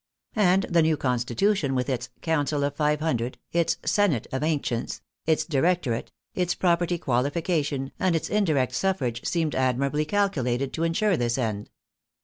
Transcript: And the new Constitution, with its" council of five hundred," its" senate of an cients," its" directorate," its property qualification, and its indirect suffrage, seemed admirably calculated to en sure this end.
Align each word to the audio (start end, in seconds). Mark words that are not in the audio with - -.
And 0.35 0.63
the 0.67 0.81
new 0.81 0.97
Constitution, 0.97 1.75
with 1.75 1.87
its" 1.87 2.09
council 2.23 2.63
of 2.63 2.75
five 2.75 3.01
hundred," 3.01 3.37
its" 3.51 3.77
senate 3.95 4.25
of 4.31 4.41
an 4.41 4.59
cients," 4.59 5.01
its" 5.27 5.45
directorate," 5.45 6.11
its 6.33 6.55
property 6.55 6.97
qualification, 6.97 7.91
and 7.99 8.15
its 8.15 8.27
indirect 8.27 8.73
suffrage, 8.73 9.23
seemed 9.23 9.53
admirably 9.53 10.05
calculated 10.05 10.73
to 10.73 10.83
en 10.83 10.93
sure 10.93 11.17
this 11.17 11.37
end. 11.37 11.69